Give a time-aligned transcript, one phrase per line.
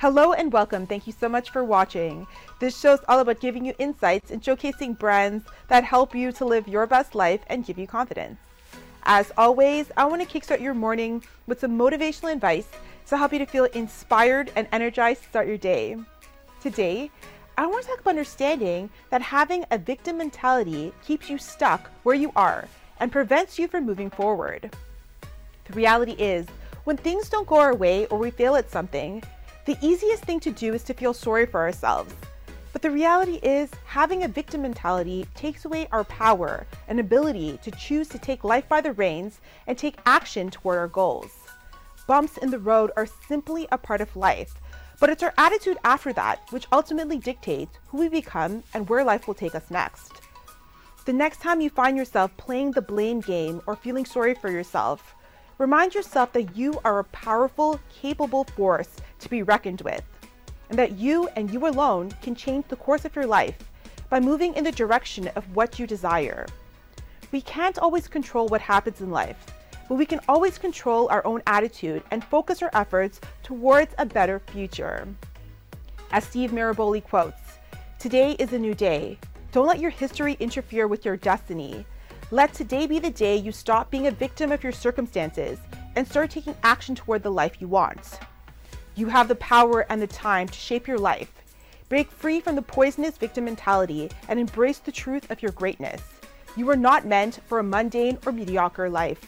[0.00, 0.86] Hello and welcome.
[0.86, 2.24] Thank you so much for watching.
[2.60, 6.44] This show is all about giving you insights and showcasing brands that help you to
[6.44, 8.38] live your best life and give you confidence.
[9.02, 12.68] As always, I want to kickstart your morning with some motivational advice
[13.08, 15.96] to help you to feel inspired and energized to start your day.
[16.60, 17.10] Today,
[17.56, 22.14] I want to talk about understanding that having a victim mentality keeps you stuck where
[22.14, 22.68] you are
[23.00, 24.76] and prevents you from moving forward.
[25.64, 26.46] The reality is,
[26.84, 29.24] when things don't go our way or we fail at something,
[29.68, 32.14] the easiest thing to do is to feel sorry for ourselves.
[32.72, 37.70] But the reality is, having a victim mentality takes away our power and ability to
[37.72, 41.32] choose to take life by the reins and take action toward our goals.
[42.06, 44.54] Bumps in the road are simply a part of life,
[45.00, 49.26] but it's our attitude after that which ultimately dictates who we become and where life
[49.26, 50.12] will take us next.
[51.04, 55.14] The next time you find yourself playing the blame game or feeling sorry for yourself,
[55.58, 60.04] remind yourself that you are a powerful, capable force to be reckoned with,
[60.70, 63.58] and that you and you alone can change the course of your life
[64.08, 66.46] by moving in the direction of what you desire.
[67.32, 69.44] We can't always control what happens in life,
[69.88, 74.38] but we can always control our own attitude and focus our efforts towards a better
[74.38, 75.06] future.
[76.10, 77.40] As Steve Maraboli quotes,
[77.98, 79.18] Today is a new day.
[79.50, 81.84] Don't let your history interfere with your destiny.
[82.30, 85.58] Let today be the day you stop being a victim of your circumstances
[85.96, 88.18] and start taking action toward the life you want.
[88.96, 91.32] You have the power and the time to shape your life.
[91.88, 96.02] Break free from the poisonous victim mentality and embrace the truth of your greatness.
[96.54, 99.24] You are not meant for a mundane or mediocre life.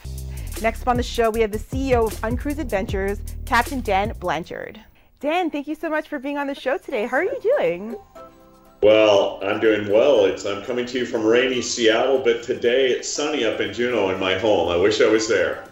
[0.60, 4.78] Next up on the show, we have the CEO of Uncruise Adventures, Captain Dan Blanchard.
[5.20, 7.06] Dan, thank you so much for being on the show today.
[7.06, 7.96] How are you doing?
[8.82, 10.24] Well, I'm doing well.
[10.24, 14.08] It's I'm coming to you from rainy Seattle, but today it's sunny up in Juneau
[14.08, 14.70] in my home.
[14.70, 15.66] I wish I was there.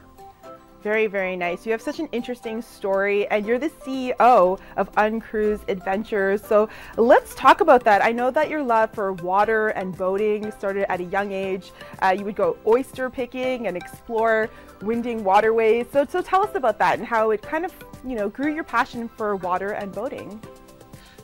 [0.82, 1.64] Very, very nice.
[1.64, 6.42] You have such an interesting story, and you're the CEO of Uncruise Adventures.
[6.44, 8.04] So let's talk about that.
[8.04, 11.72] I know that your love for water and boating started at a young age.
[12.02, 14.50] Uh, you would go oyster picking and explore
[14.82, 15.86] winding waterways.
[15.92, 17.72] So, so tell us about that and how it kind of,
[18.06, 20.38] you know, grew your passion for water and boating.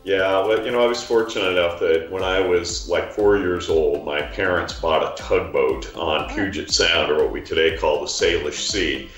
[0.04, 3.70] Yeah, well, you know, I was fortunate enough that when I was like four years
[3.70, 6.34] old, my parents bought a tugboat on oh.
[6.34, 9.10] Puget Sound, or what we today call the Salish Sea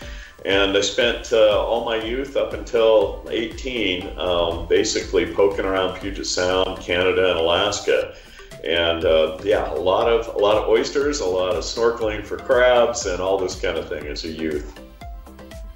[0.47, 6.25] and I spent uh, all my youth up until 18 um, basically poking around Puget
[6.25, 8.15] Sound, Canada, and Alaska.
[8.63, 12.37] And uh, yeah, a lot of a lot of oysters, a lot of snorkeling for
[12.37, 14.81] crabs, and all this kind of thing as a youth.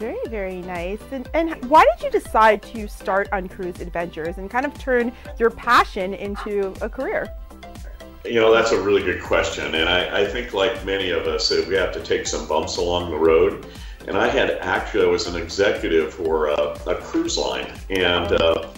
[0.01, 0.99] Very, very nice.
[1.13, 5.51] And, and why did you decide to start Uncruise Adventures and kind of turn your
[5.51, 7.33] passion into a career?
[8.25, 9.77] You know, that's a really good question.
[9.77, 13.11] And I, I think, like many of us, we have to take some bumps along
[13.11, 13.65] the road
[14.07, 18.69] and I had actually I was an executive for a, a cruise line, and uh,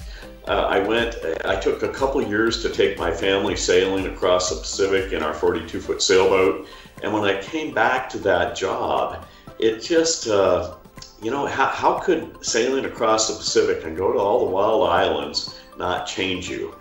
[0.49, 1.17] uh, I went.
[1.45, 5.33] I took a couple years to take my family sailing across the Pacific in our
[5.33, 6.69] 42 foot sailboat,
[7.03, 9.25] and when I came back to that job,
[9.59, 10.75] it just uh,
[11.23, 14.89] you know how, how could sailing across the Pacific and go to all the wild
[14.89, 16.75] islands not change you?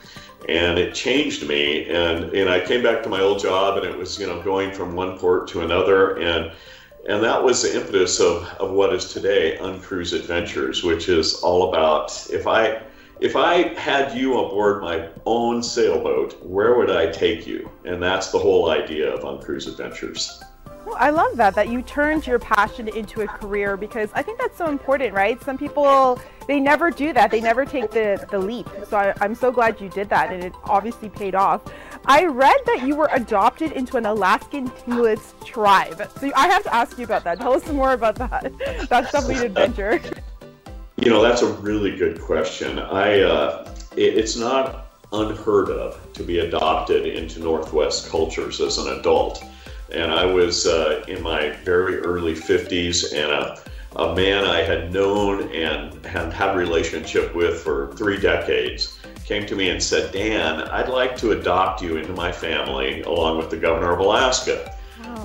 [0.49, 3.95] and it changed me and and I came back to my old job and it
[3.95, 6.51] was you know going from one port to another and
[7.07, 11.69] and that was the impetus of, of what is today Uncruise Adventures, which is all
[11.69, 12.81] about if I
[13.19, 17.69] if I had you aboard my own sailboat, where would I take you?
[17.85, 20.43] And that's the whole idea of Uncruise Adventures.
[20.85, 24.39] Well, I love that that you turned your passion into a career because I think
[24.39, 25.41] that's so important, right?
[25.43, 28.67] Some people they never do that; they never take the the leap.
[28.89, 31.61] So I, I'm so glad you did that, and it obviously paid off.
[32.05, 36.09] I read that you were adopted into an Alaskan Tlingit tribe.
[36.19, 37.39] So I have to ask you about that.
[37.39, 38.51] Tell us more about that.
[38.89, 40.01] That's definitely an adventure.
[40.97, 42.79] You know, that's a really good question.
[42.79, 48.99] I uh, it, it's not unheard of to be adopted into Northwest cultures as an
[48.99, 49.43] adult.
[49.93, 53.61] And I was uh, in my very early 50s, and a,
[53.95, 58.99] a man I had known and had had a relationship with for three decades
[59.31, 63.37] came to me and said, Dan, I'd like to adopt you into my family along
[63.37, 64.75] with the governor of Alaska.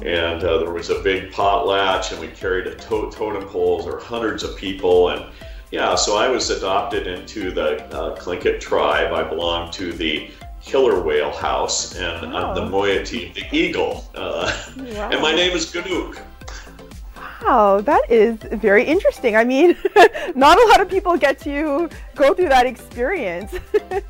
[0.04, 3.98] And uh, there was a big potlatch, and we carried a to- totem poles or
[3.98, 5.08] hundreds of people.
[5.08, 5.24] And
[5.72, 9.12] yeah, so I was adopted into the uh, Tlingit tribe.
[9.12, 10.30] I belong to the
[10.66, 14.04] killer whale house, and I'm the moiety, of the eagle.
[14.14, 15.10] Uh, wow.
[15.12, 16.18] And my name is Ganuk.
[17.42, 18.36] Wow, that is
[18.66, 19.36] very interesting.
[19.36, 19.76] I mean,
[20.34, 23.54] not a lot of people get to go through that experience.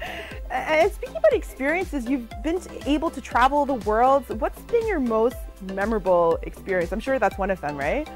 [0.51, 4.25] and speaking about experiences, you've been able to travel the world.
[4.41, 5.37] What's been your most
[5.75, 6.93] memorable experience?
[6.93, 8.09] I'm sure that's one of them, right?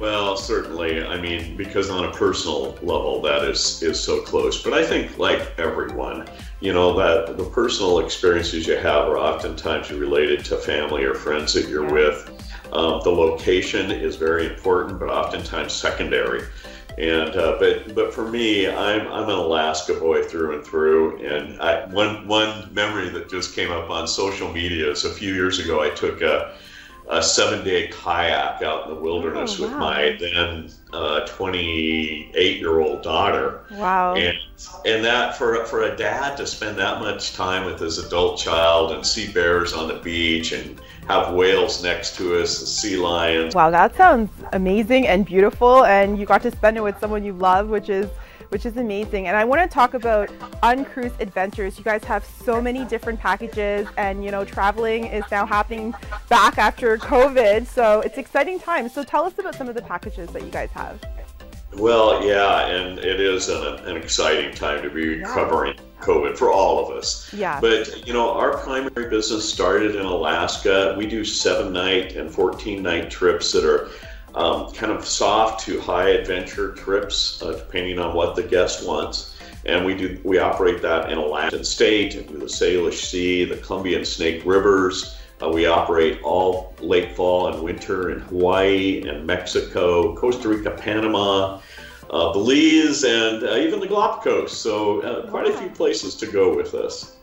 [0.00, 1.04] Well, certainly.
[1.04, 4.62] I mean, because on a personal level, that is is so close.
[4.62, 6.28] But I think, like everyone,
[6.60, 11.54] you know, that the personal experiences you have are oftentimes related to family or friends
[11.54, 12.28] that you're with.
[12.72, 16.42] Um, the location is very important, but oftentimes secondary.
[16.98, 21.24] And uh, but but for me, I'm I'm an Alaska boy through and through.
[21.24, 25.34] And I, one one memory that just came up on social media is a few
[25.34, 25.82] years ago.
[25.82, 26.56] I took a
[27.08, 29.68] a seven day kayak out in the wilderness oh, wow.
[29.68, 33.60] with my then uh, 28 year old daughter.
[33.72, 34.14] Wow.
[34.14, 34.38] And,
[34.86, 38.92] and that for, for a dad to spend that much time with his adult child
[38.92, 43.54] and see bears on the beach and have whales next to us, sea lions.
[43.54, 45.84] Wow, that sounds amazing and beautiful.
[45.84, 48.08] And you got to spend it with someone you love, which is
[48.54, 49.26] which is amazing.
[49.26, 50.30] And I want to talk about
[50.62, 51.76] Uncruise Adventures.
[51.76, 55.92] You guys have so many different packages, and you know, traveling is now happening
[56.28, 57.66] back after COVID.
[57.66, 58.94] So it's exciting times.
[58.94, 61.02] So tell us about some of the packages that you guys have.
[61.76, 65.34] Well, yeah, and it is an, an exciting time to be yeah.
[65.34, 67.32] covering COVID for all of us.
[67.34, 67.60] Yeah.
[67.60, 70.94] But, you know, our primary business started in Alaska.
[70.96, 73.90] We do seven night and 14 night trips that are
[74.34, 79.36] um, kind of soft to high adventure trips, uh, depending on what the guest wants.
[79.66, 83.98] And we do we operate that in Alaska State, into the Salish Sea, the Columbia
[83.98, 85.16] and Snake Rivers.
[85.42, 91.60] Uh, we operate all late fall and winter in Hawaii and Mexico, Costa Rica, Panama,
[92.10, 94.56] uh, Belize, and uh, even the Galapagos.
[94.56, 97.16] So uh, quite a few places to go with us.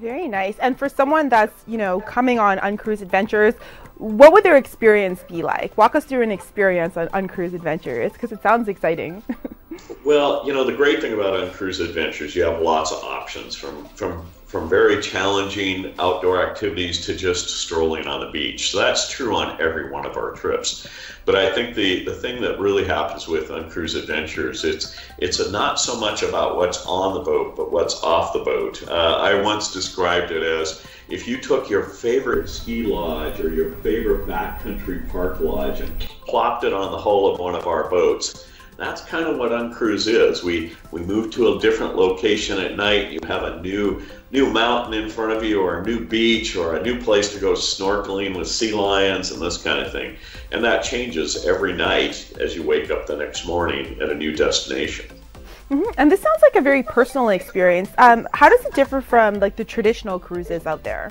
[0.00, 0.58] Very nice.
[0.58, 3.54] And for someone that's you know coming on uncruise adventures,
[3.96, 5.76] what would their experience be like?
[5.78, 9.22] Walk us through an experience on Uncruise Adventures because it sounds exciting.
[10.04, 13.86] well, you know, the great thing about Uncruise Adventures, you have lots of options from
[13.90, 18.70] from from very challenging outdoor activities to just strolling on the beach.
[18.70, 20.86] So that's true on every one of our trips.
[21.24, 25.80] But I think the, the thing that really happens with Uncruise Adventures, it's it's not
[25.80, 28.86] so much about what's on the boat, but what's off the boat.
[28.86, 33.72] Uh, I once described it as if you took your favorite ski lodge or your
[33.76, 38.46] favorite backcountry park lodge and plopped it on the hull of one of our boats,
[38.76, 40.42] that's kind of what Uncruise is.
[40.42, 43.10] We we move to a different location at night.
[43.10, 46.76] You have a new new mountain in front of you, or a new beach, or
[46.76, 50.16] a new place to go snorkeling with sea lions and this kind of thing.
[50.52, 54.34] And that changes every night as you wake up the next morning at a new
[54.34, 55.06] destination.
[55.70, 55.90] Mm-hmm.
[55.98, 57.90] And this sounds like a very personal experience.
[57.98, 61.10] Um, how does it differ from like the traditional cruises out there?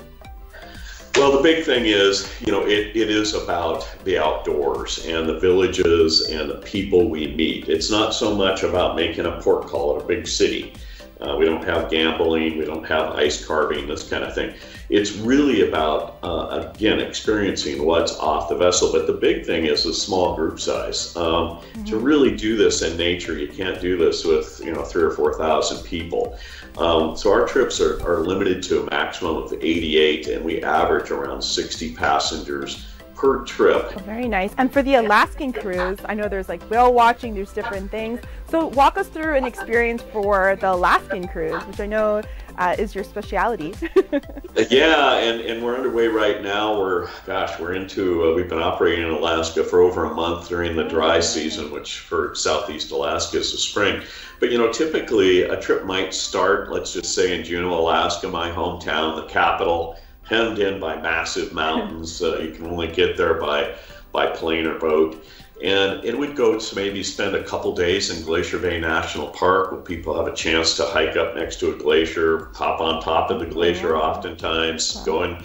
[1.18, 5.38] Well, the big thing is, you know, it, it is about the outdoors and the
[5.38, 7.70] villages and the people we meet.
[7.70, 10.74] It's not so much about making a port call at a big city.
[11.18, 14.54] Uh, we don't have gambling, we don't have ice carving, this kind of thing.
[14.90, 18.92] It's really about, uh, again, experiencing what's off the vessel.
[18.92, 21.16] But the big thing is the small group size.
[21.16, 21.84] Um, mm-hmm.
[21.84, 25.10] To really do this in nature, you can't do this with, you know, three or
[25.10, 26.38] 4,000 people.
[26.78, 31.10] Um, so our trips are, are limited to a maximum of 88, and we average
[31.10, 32.86] around 60 passengers
[33.16, 33.92] per trip.
[33.96, 34.52] Oh, very nice.
[34.58, 38.20] And for the Alaskan cruise, I know there's like whale watching, there's different things.
[38.48, 42.22] So walk us through an experience for the Alaskan cruise, which I know
[42.58, 43.74] uh, is your specialty.
[44.70, 46.78] yeah, and, and we're underway right now.
[46.78, 50.76] We're, gosh, we're into, uh, we've been operating in Alaska for over a month during
[50.76, 54.02] the dry season, which for Southeast Alaska is the spring.
[54.38, 58.50] But, you know, typically a trip might start, let's just say in Juneau, Alaska, my
[58.50, 62.20] hometown, the capital hemmed in by massive mountains.
[62.22, 63.74] Uh, you can only get there by
[64.12, 65.24] by plane or boat.
[65.62, 69.72] And it would go to maybe spend a couple days in Glacier Bay National Park
[69.72, 73.30] where people have a chance to hike up next to a glacier, hop on top
[73.30, 75.42] of the glacier oftentimes, go in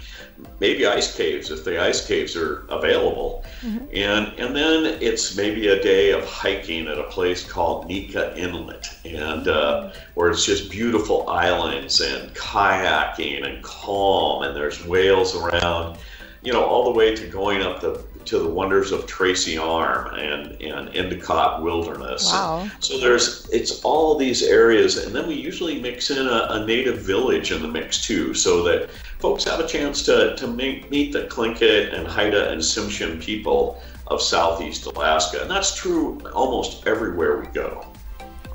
[0.60, 3.46] maybe ice caves if the ice caves are available.
[3.62, 3.86] Mm-hmm.
[3.94, 8.88] And and then it's maybe a day of hiking at a place called Nika Inlet,
[9.06, 15.98] and uh, where it's just beautiful islands and kayaking and calm, and there's whales around.
[16.44, 20.13] You know, all the way to going up the to the wonders of Tracy Arm
[20.16, 22.25] and, and Endicott Wilderness.
[22.25, 22.62] Wow.
[22.62, 26.66] And so there's it's all these areas, and then we usually mix in a, a,
[26.66, 30.90] native village in the mix too, so that folks have a chance to, to meet,
[30.90, 35.42] meet the Tlingit and Haida and Tsimshian people of Southeast Alaska.
[35.42, 37.90] And that's true almost everywhere we go.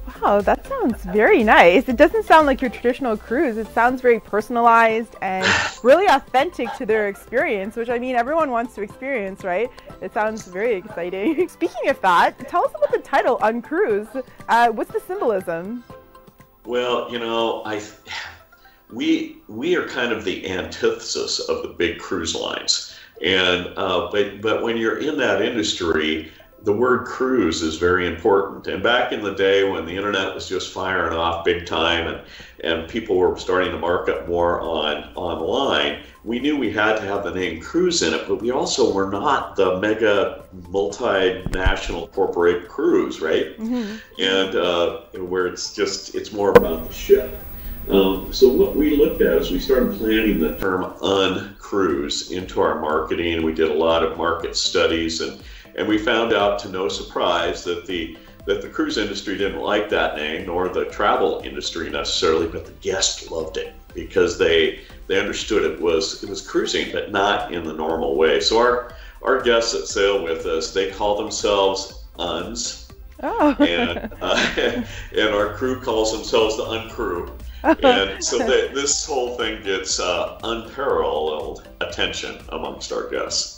[0.06, 1.88] Wow, that sounds very nice.
[1.88, 3.56] It doesn't sound like your traditional cruise.
[3.56, 5.46] It sounds very personalized and
[5.82, 9.68] really authentic to their experience, which I mean, everyone wants to experience, right?
[10.00, 11.48] It sounds very exciting.
[11.48, 14.08] Speaking of that, tell us about the title, Uncruise.
[14.48, 15.82] Uh, what's the symbolism?
[16.64, 17.82] Well, you know, I
[18.92, 24.40] we we are kind of the antithesis of the big cruise lines, and uh, but
[24.40, 26.30] but when you're in that industry,
[26.62, 28.66] the word cruise is very important.
[28.66, 32.20] And back in the day when the internet was just firing off big time and,
[32.64, 37.22] and people were starting to market more on online, we knew we had to have
[37.22, 43.20] the name cruise in it, but we also were not the mega multinational corporate cruise,
[43.20, 43.56] right?
[43.58, 43.96] Mm-hmm.
[44.20, 47.38] And uh, where it's just, it's more about the ship.
[47.88, 52.80] Um, so what we looked at is we started planning the term uncruise into our
[52.80, 53.44] marketing.
[53.44, 55.40] We did a lot of market studies and
[55.76, 58.16] and we found out to no surprise that the
[58.47, 62.73] that the cruise industry didn't like that name, nor the travel industry necessarily, but the
[62.80, 67.64] guests loved it because they they understood it was it was cruising, but not in
[67.64, 68.40] the normal way.
[68.40, 68.92] So our
[69.23, 72.88] our guests that sail with us, they call themselves uns,
[73.23, 73.56] oh.
[73.59, 74.54] and uh,
[75.16, 77.30] and our crew calls themselves the uncrew.
[77.64, 83.55] and so the, this whole thing gets uh, unparalleled attention amongst our guests.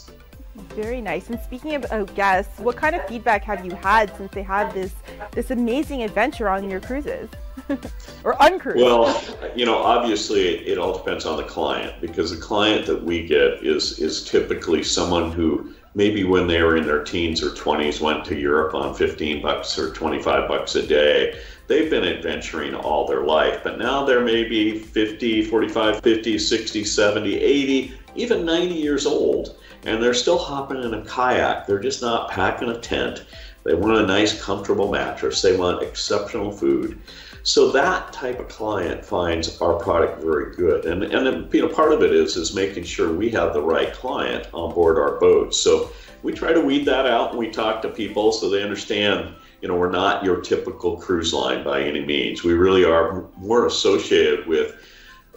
[0.75, 1.29] Very nice.
[1.29, 4.73] And speaking of uh, guests, what kind of feedback have you had since they have
[4.73, 4.93] this
[5.31, 7.29] this amazing adventure on your cruises?
[8.23, 8.75] or uncruise?
[8.75, 9.21] Well,
[9.55, 13.65] you know, obviously it all depends on the client because the client that we get
[13.65, 18.23] is is typically someone who maybe when they were in their teens or 20s went
[18.25, 21.39] to Europe on 15 bucks or 25 bucks a day.
[21.67, 27.35] They've been adventuring all their life, but now they're maybe 50, 45, 50, 60, 70,
[27.35, 31.67] 80, even 90 years old and they're still hopping in a kayak.
[31.67, 33.23] They're just not packing a tent.
[33.63, 35.41] They want a nice, comfortable mattress.
[35.41, 36.99] They want exceptional food.
[37.43, 40.85] So that type of client finds our product very good.
[40.85, 43.93] And and you know part of it is is making sure we have the right
[43.93, 45.55] client on board our boat.
[45.55, 49.33] So we try to weed that out and we talk to people so they understand
[49.61, 52.43] you know we're not your typical cruise line by any means.
[52.43, 54.75] We really are more associated with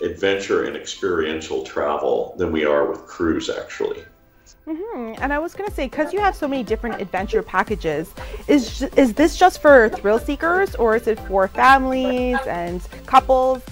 [0.01, 4.05] adventure and experiential travel than we are with cruise actually.
[4.67, 5.21] Mm-hmm.
[5.21, 8.13] And I was gonna say, because you have so many different adventure packages,
[8.47, 13.63] is is this just for thrill seekers, or is it for families and couples?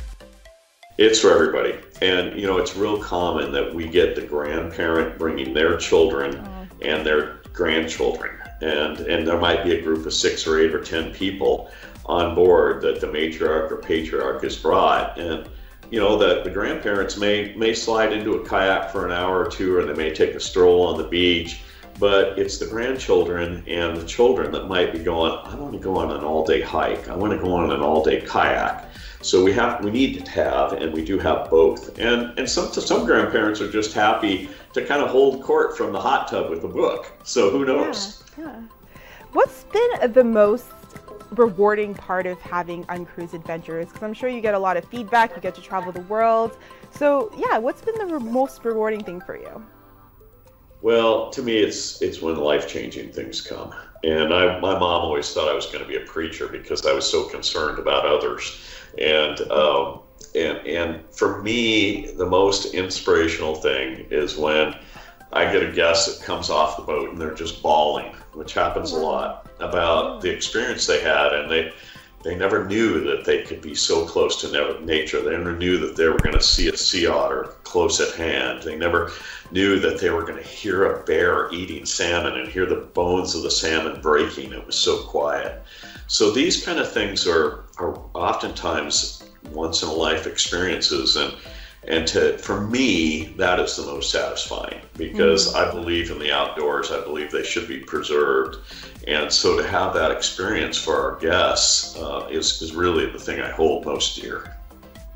[0.99, 5.54] It's for everybody, and you know it's real common that we get the grandparent bringing
[5.54, 6.85] their children oh.
[6.85, 10.82] and their grandchildren, and and there might be a group of six or eight or
[10.82, 11.70] ten people
[12.06, 15.49] on board that the matriarch or patriarch has brought, and
[15.90, 19.49] you know that the grandparents may may slide into a kayak for an hour or
[19.49, 21.62] two or they may take a stroll on the beach
[21.99, 25.97] but it's the grandchildren and the children that might be going i want to go
[25.97, 27.09] on an all-day hike.
[27.09, 28.87] I want to go on an all-day kayak.
[29.23, 31.99] So we have we need to have and we do have both.
[31.99, 36.00] And and some some grandparents are just happy to kind of hold court from the
[36.00, 37.12] hot tub with a book.
[37.25, 38.25] So who knows?
[38.38, 38.62] Yeah, yeah.
[39.32, 40.66] what's been the most
[41.32, 45.34] rewarding part of having uncruise adventures because I'm sure you get a lot of feedback,
[45.34, 46.58] you get to travel the world.
[46.92, 49.64] So, yeah, what's been the re- most rewarding thing for you?
[50.82, 53.75] Well, to me, it's it's when life changing things come.
[54.02, 56.92] And I, my mom always thought I was going to be a preacher because I
[56.92, 58.64] was so concerned about others.
[58.99, 60.00] And um,
[60.34, 64.75] and and for me, the most inspirational thing is when
[65.32, 68.92] I get a guest that comes off the boat and they're just bawling, which happens
[68.92, 71.72] a lot, about the experience they had, and they
[72.22, 75.22] they never knew that they could be so close to nature.
[75.22, 78.62] They never knew that they were going to see a sea otter close at hand.
[78.62, 79.10] They never
[79.50, 83.34] knew that they were going to hear a bear eating salmon and hear the bones
[83.34, 84.52] of the salmon breaking.
[84.52, 85.64] It was so quiet.
[86.08, 91.34] So these kind of things are are oftentimes once in a life experiences and
[91.88, 95.68] and to for me that is the most satisfying because mm-hmm.
[95.68, 96.90] i believe in the outdoors.
[96.90, 98.58] I believe they should be preserved.
[99.08, 103.40] And so to have that experience for our guests uh, is, is really the thing
[103.40, 104.56] i hold most dear.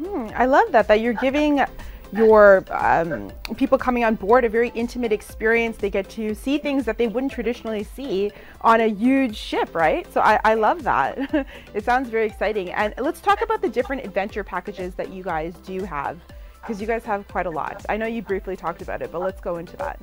[0.00, 1.64] Mm, i love that that you're giving
[2.12, 5.76] your um, people coming on board a very intimate experience.
[5.78, 8.30] They get to see things that they wouldn't traditionally see
[8.61, 10.11] on a huge ship right?
[10.12, 11.47] So i, I love that.
[11.75, 12.71] It sounds very exciting.
[12.73, 16.21] And let's talk about the different adventure packages that you guys do have
[16.64, 17.85] because you guys have quite a lot.
[17.90, 20.00] I know you briefly talked about it, but let's go into that.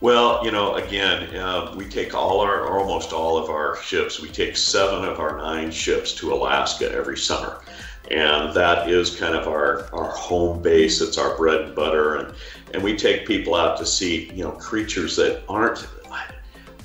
[0.00, 4.20] Well, you know, again, uh, we take all our, or almost all of our ships,
[4.20, 7.62] we take seven of our nine ships to Alaska every summer.
[8.10, 11.00] And that is kind of our, our home base.
[11.00, 12.16] It's our bread and butter.
[12.16, 12.34] And,
[12.74, 15.86] and we take people out to see, you know, creatures that aren't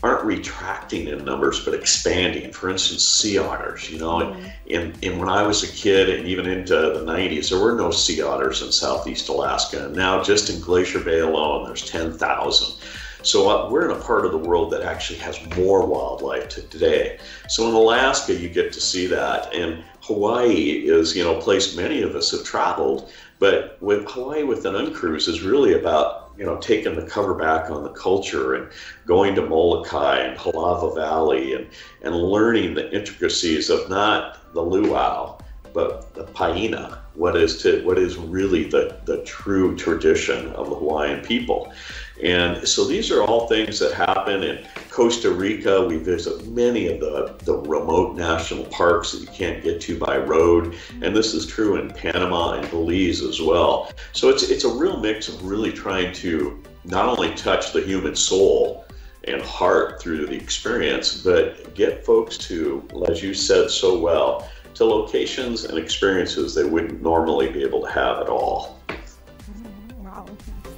[0.02, 2.52] aren't retracting in numbers but expanding.
[2.52, 3.90] For instance, sea otters.
[3.90, 4.48] You know, mm-hmm.
[4.68, 7.92] in, in when I was a kid and even into the 90s, there were no
[7.92, 9.86] sea otters in Southeast Alaska.
[9.86, 12.76] And now, just in Glacier Bay alone, there's 10,000.
[13.22, 17.20] So uh, we're in a part of the world that actually has more wildlife today.
[17.50, 21.76] So in Alaska, you get to see that, and Hawaii is you know a place
[21.76, 23.12] many of us have traveled.
[23.38, 27.70] But with Hawaii with an uncruise is really about you know, taking the cover back
[27.70, 28.72] on the culture and
[29.06, 31.68] going to Molokai and Halawa Valley and,
[32.02, 35.38] and learning the intricacies of not the luau,
[35.74, 40.76] but the paina, what is to what is really the, the true tradition of the
[40.76, 41.74] Hawaiian people.
[42.22, 45.86] And so these are all things that happen in Costa Rica.
[45.86, 50.18] We visit many of the, the remote national parks that you can't get to by
[50.18, 50.76] road.
[51.02, 53.92] And this is true in Panama and Belize as well.
[54.12, 58.16] So it's, it's a real mix of really trying to not only touch the human
[58.16, 58.86] soul
[59.26, 64.86] and heart through the experience, but get folks to, as you said so well, to
[64.86, 68.79] locations and experiences they wouldn't normally be able to have at all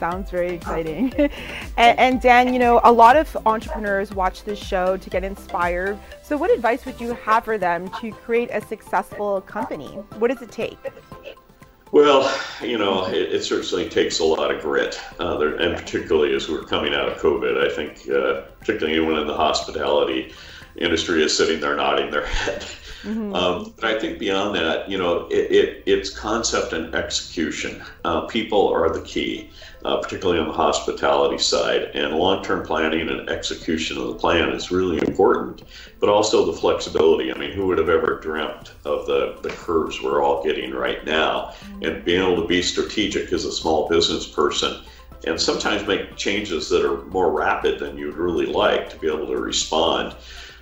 [0.02, 1.14] sounds very exciting.
[1.78, 5.96] and, and, Dan, you know, a lot of entrepreneurs watch this show to get inspired.
[6.24, 9.90] So, what advice would you have for them to create a successful company?
[10.18, 10.80] What does it take?
[11.92, 16.34] Well, you know, it, it certainly takes a lot of grit, uh, there, and particularly
[16.34, 20.34] as we're coming out of COVID, I think, uh, particularly anyone in the hospitality
[20.78, 22.66] industry is sitting there nodding their head.
[23.04, 23.34] Mm-hmm.
[23.34, 27.84] Um, but I think beyond that, you know, it, it it's concept and execution.
[28.06, 29.50] Uh, people are the key,
[29.84, 31.84] uh, particularly on the hospitality side.
[31.94, 35.64] And long term planning and execution of the plan is really important,
[36.00, 37.34] but also the flexibility.
[37.34, 41.04] I mean, who would have ever dreamt of the, the curves we're all getting right
[41.06, 41.54] now?
[41.64, 41.84] Mm-hmm.
[41.84, 44.84] And being able to be strategic as a small business person
[45.26, 49.28] and sometimes make changes that are more rapid than you'd really like to be able
[49.28, 50.16] to respond.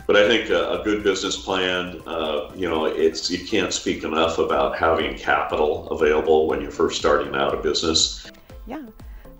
[0.09, 4.03] But I think a, a good business plan, uh, you know, it's you can't speak
[4.03, 8.31] enough about having capital available when you're first starting out a business.
[8.65, 8.87] Yeah,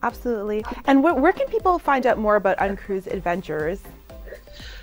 [0.03, 0.63] absolutely.
[0.85, 3.81] And wh- where can people find out more about Uncruise Adventures?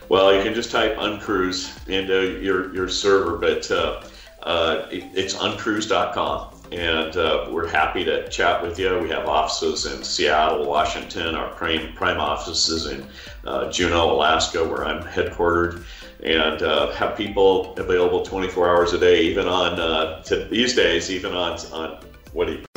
[0.08, 4.02] Well, you can just type Uncruise into your, your server, but uh,
[4.42, 8.98] uh, it, it's uncruise.com and uh, we're happy to chat with you.
[8.98, 13.06] We have offices in Seattle, Washington, our prime, prime offices in
[13.46, 15.84] uh, Juneau, Alaska, where I'm headquartered,
[16.22, 21.10] and uh, have people available 24 hours a day, even on uh, to these days,
[21.10, 22.00] even on on
[22.32, 22.75] what do you?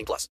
[0.00, 0.28] 18 plus.